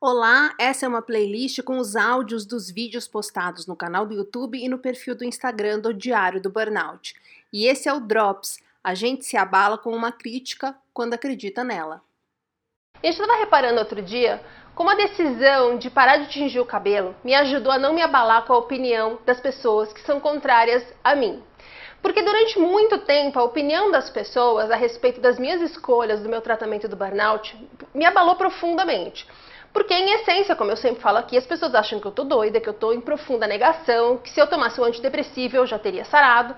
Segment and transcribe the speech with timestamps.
[0.00, 4.56] Olá, essa é uma playlist com os áudios dos vídeos postados no canal do YouTube
[4.56, 7.16] e no perfil do Instagram do Diário do Burnout.
[7.52, 8.60] E esse é o Drops.
[8.82, 12.00] A gente se abala com uma crítica quando acredita nela.
[13.02, 14.40] Eu estava reparando outro dia
[14.72, 18.46] como a decisão de parar de tingir o cabelo me ajudou a não me abalar
[18.46, 21.42] com a opinião das pessoas que são contrárias a mim.
[22.00, 26.40] Porque durante muito tempo a opinião das pessoas a respeito das minhas escolhas do meu
[26.40, 27.56] tratamento do burnout
[27.92, 29.26] me abalou profundamente.
[29.78, 32.60] Porque, em essência, como eu sempre falo aqui, as pessoas acham que eu tô doida,
[32.60, 36.04] que eu tô em profunda negação, que se eu tomasse um antidepressivo eu já teria
[36.04, 36.52] sarado.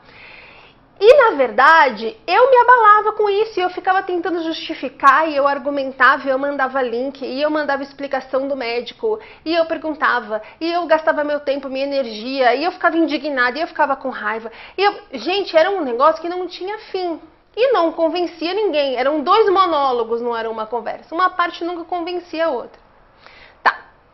[0.98, 5.46] E na verdade, eu me abalava com isso e eu ficava tentando justificar e eu
[5.46, 10.72] argumentava, e eu mandava link, e eu mandava explicação do médico, e eu perguntava, e
[10.72, 14.50] eu gastava meu tempo, minha energia, e eu ficava indignada, e eu ficava com raiva.
[14.78, 17.20] E eu, gente, era um negócio que não tinha fim.
[17.54, 18.96] E não convencia ninguém.
[18.96, 21.14] Eram dois monólogos, não era uma conversa.
[21.14, 22.89] Uma parte nunca convencia a outra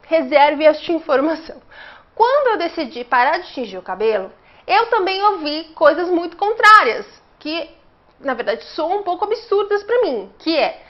[0.06, 1.60] reserve esta informação.
[2.14, 4.32] Quando eu decidi parar de tingir o cabelo,
[4.66, 7.06] eu também ouvi coisas muito contrárias,
[7.38, 7.70] que
[8.18, 10.82] na verdade são um pouco absurdas para mim, que é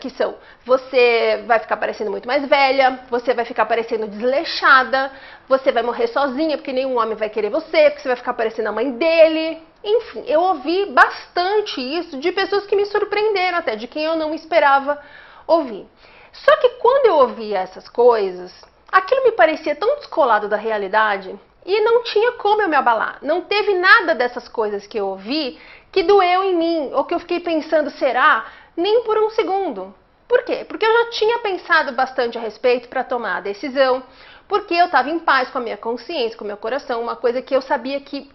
[0.00, 5.10] que são você vai ficar parecendo muito mais velha, você vai ficar parecendo desleixada,
[5.48, 8.68] você vai morrer sozinha porque nenhum homem vai querer você, porque você vai ficar parecendo
[8.68, 9.60] a mãe dele.
[9.82, 14.32] Enfim, eu ouvi bastante isso de pessoas que me surpreenderam até, de quem eu não
[14.32, 14.98] esperava
[15.46, 15.86] ouvir.
[16.34, 18.52] Só que quando eu ouvia essas coisas,
[18.90, 23.18] aquilo me parecia tão descolado da realidade e não tinha como eu me abalar.
[23.22, 25.58] Não teve nada dessas coisas que eu ouvi
[25.92, 28.46] que doeu em mim ou que eu fiquei pensando, será?
[28.76, 29.94] Nem por um segundo.
[30.26, 30.64] Por quê?
[30.66, 34.02] Porque eu já tinha pensado bastante a respeito para tomar a decisão,
[34.48, 37.40] porque eu estava em paz com a minha consciência, com o meu coração, uma coisa
[37.40, 38.28] que eu sabia que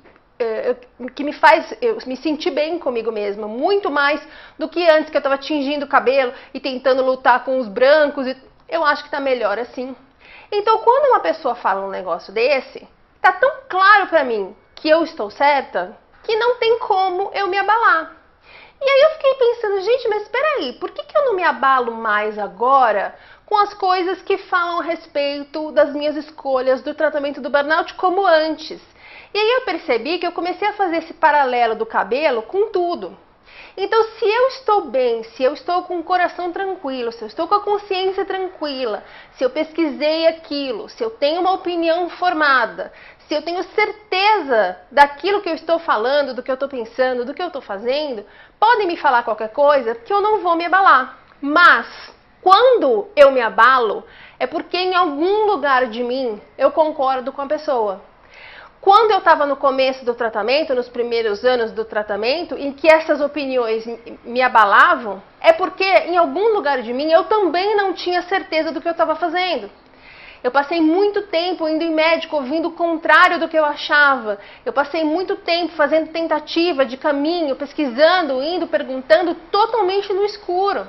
[1.16, 4.26] que me faz eu me sentir bem comigo mesma, muito mais
[4.58, 8.26] do que antes que eu estava tingindo o cabelo e tentando lutar com os brancos.
[8.26, 8.38] E
[8.70, 9.96] eu acho que está melhor assim.
[10.52, 12.88] Então, quando uma pessoa fala um negócio desse,
[13.22, 17.58] tá tão claro para mim que eu estou certa que não tem como eu me
[17.58, 18.16] abalar.
[18.82, 21.44] E aí eu fiquei pensando, gente, mas espera aí, por que, que eu não me
[21.44, 23.14] abalo mais agora
[23.46, 28.26] com as coisas que falam a respeito das minhas escolhas do tratamento do burnout como
[28.26, 28.82] antes?
[29.34, 33.18] E aí eu percebi que eu comecei a fazer esse paralelo do cabelo com tudo.
[33.78, 37.48] Então, se eu estou bem, se eu estou com o coração tranquilo, se eu estou
[37.48, 39.04] com a consciência tranquila,
[39.34, 42.92] se eu pesquisei aquilo, se eu tenho uma opinião formada,
[43.28, 47.34] se eu tenho certeza daquilo que eu estou falando, do que eu estou pensando, do
[47.34, 48.26] que eu estou fazendo,
[48.60, 51.18] podem me falar qualquer coisa que eu não vou me abalar.
[51.40, 51.88] Mas,
[52.42, 54.04] quando eu me abalo,
[54.40, 58.02] é porque em algum lugar de mim eu concordo com a pessoa.
[58.82, 63.20] Quando eu estava no começo do tratamento, nos primeiros anos do tratamento, em que essas
[63.20, 63.86] opiniões
[64.24, 68.80] me abalavam, é porque em algum lugar de mim eu também não tinha certeza do
[68.80, 69.70] que eu estava fazendo.
[70.42, 74.40] Eu passei muito tempo indo em médico ouvindo o contrário do que eu achava.
[74.66, 80.88] Eu passei muito tempo fazendo tentativa de caminho, pesquisando, indo, perguntando, totalmente no escuro.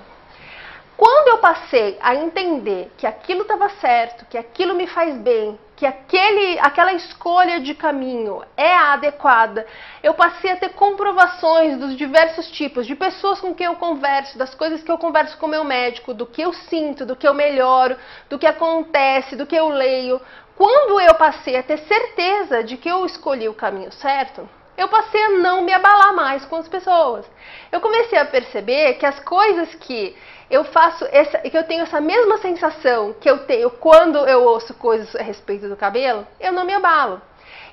[0.96, 5.86] Quando eu passei a entender que aquilo estava certo, que aquilo me faz bem, que
[5.86, 9.66] aquele, aquela escolha de caminho é a adequada,
[10.02, 14.54] eu passei a ter comprovações dos diversos tipos, de pessoas com quem eu converso, das
[14.54, 17.96] coisas que eu converso com meu médico, do que eu sinto, do que eu melhoro,
[18.28, 20.20] do que acontece, do que eu leio.
[20.54, 24.46] Quando eu passei a ter certeza de que eu escolhi o caminho certo,
[24.80, 27.30] eu passei a não me abalar mais com as pessoas.
[27.70, 30.16] Eu comecei a perceber que as coisas que
[30.50, 34.72] eu faço essa, que eu tenho essa mesma sensação que eu tenho quando eu ouço
[34.72, 37.20] coisas a respeito do cabelo, eu não me abalo.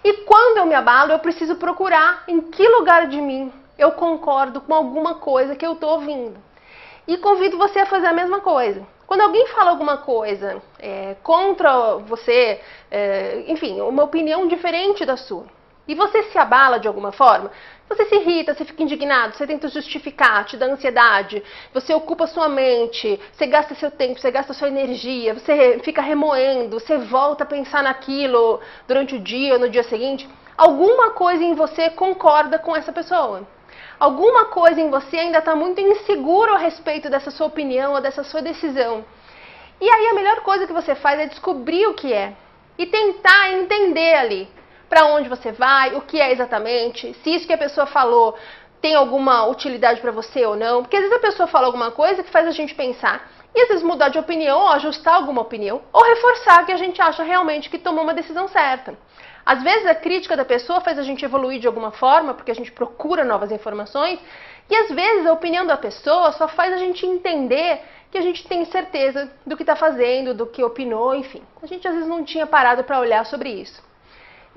[0.03, 4.59] E quando eu me abalo, eu preciso procurar em que lugar de mim eu concordo
[4.59, 6.37] com alguma coisa que eu estou ouvindo.
[7.07, 8.85] E convido você a fazer a mesma coisa.
[9.07, 12.59] Quando alguém fala alguma coisa é, contra você,
[12.91, 15.45] é, enfim, uma opinião diferente da sua,
[15.87, 17.51] e você se abala de alguma forma,
[17.89, 21.41] você se irrita, você fica indignado, você tenta justificar, te dá ansiedade,
[21.73, 26.79] você ocupa sua mente, você gasta seu tempo, você gasta sua energia, você fica remoendo,
[26.79, 30.27] você volta a pensar naquilo durante o dia ou no dia seguinte.
[30.57, 33.47] Alguma coisa em você concorda com essa pessoa.
[33.97, 38.23] Alguma coisa em você ainda está muito inseguro a respeito dessa sua opinião ou dessa
[38.23, 39.05] sua decisão.
[39.79, 42.33] E aí a melhor coisa que você faz é descobrir o que é
[42.77, 44.56] e tentar entender ali
[44.89, 48.35] para onde você vai, o que é exatamente, se isso que a pessoa falou
[48.81, 50.83] tem alguma utilidade para você ou não.
[50.83, 53.67] Porque às vezes a pessoa fala alguma coisa que faz a gente pensar e às
[53.69, 57.69] vezes mudar de opinião ou ajustar alguma opinião ou reforçar que a gente acha realmente
[57.69, 58.95] que tomou uma decisão certa.
[59.45, 62.55] Às vezes a crítica da pessoa faz a gente evoluir de alguma forma, porque a
[62.55, 64.19] gente procura novas informações,
[64.69, 67.81] e às vezes a opinião da pessoa só faz a gente entender
[68.11, 71.41] que a gente tem certeza do que está fazendo, do que opinou, enfim.
[71.63, 73.81] A gente às vezes não tinha parado para olhar sobre isso.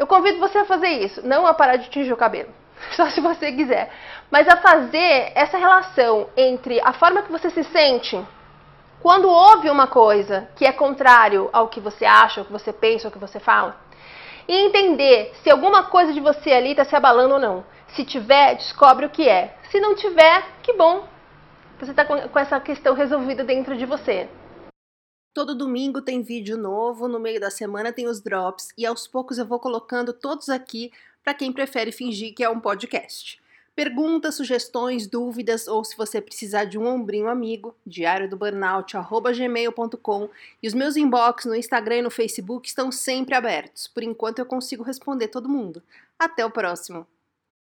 [0.01, 2.49] Eu convido você a fazer isso, não a parar de tingir o cabelo,
[2.97, 3.93] só se você quiser,
[4.31, 8.19] mas a fazer essa relação entre a forma que você se sente
[9.03, 13.09] quando ouve uma coisa que é contrário ao que você acha, ao que você pensa,
[13.09, 13.77] ao que você fala,
[14.49, 17.63] e entender se alguma coisa de você ali está se abalando ou não.
[17.89, 19.55] Se tiver, descobre o que é.
[19.71, 21.05] Se não tiver, que bom.
[21.79, 24.31] Você está com essa questão resolvida dentro de você.
[25.33, 29.39] Todo domingo tem vídeo novo, no meio da semana tem os drops e aos poucos
[29.39, 30.91] eu vou colocando todos aqui
[31.23, 33.41] para quem prefere fingir que é um podcast.
[33.77, 40.29] Perguntas, sugestões, dúvidas ou se você precisar de um ombrinho amigo, diário do burnout@gmail.com
[40.61, 43.87] e os meus inbox no Instagram e no Facebook estão sempre abertos.
[43.87, 45.81] Por enquanto eu consigo responder todo mundo.
[46.19, 47.07] Até o próximo.